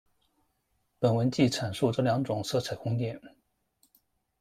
[0.97, 3.21] 本文即阐述这两种色彩空间。